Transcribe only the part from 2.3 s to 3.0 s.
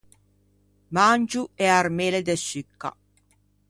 succa.